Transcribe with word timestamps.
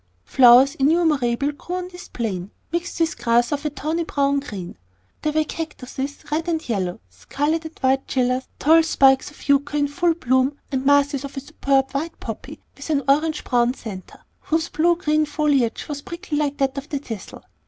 Flowers 0.23 0.73
innumerable 0.73 1.51
grew 1.51 1.75
on 1.75 1.87
this 1.91 2.07
plain, 2.07 2.49
mixed 2.71 2.99
with 2.99 3.19
grass 3.21 3.51
of 3.51 3.65
a 3.65 3.69
tawny 3.69 4.03
brown 4.03 4.39
green. 4.39 4.75
There 5.21 5.31
were 5.31 5.43
cactuses, 5.43 6.23
red 6.31 6.47
and 6.47 6.67
yellow, 6.67 6.99
scarlet 7.07 7.65
and 7.65 7.77
white 7.81 8.07
gillias, 8.07 8.47
tall 8.57 8.81
spikes 8.81 9.29
of 9.29 9.47
yucca 9.47 9.77
in 9.77 9.87
full 9.87 10.15
bloom, 10.15 10.57
and 10.71 10.87
masses 10.87 11.23
of 11.23 11.37
a 11.37 11.39
superb 11.39 11.91
white 11.91 12.19
poppy 12.19 12.59
with 12.75 12.89
an 12.89 13.03
orange 13.07 13.43
brown 13.43 13.75
centre, 13.75 14.21
whose 14.39 14.69
blue 14.69 14.95
green 14.95 15.27
foliage 15.27 15.87
was 15.87 16.01
prickly 16.01 16.35
like 16.35 16.57
that 16.57 16.79
of 16.79 16.89
the 16.89 16.97
thistle. 16.97 17.43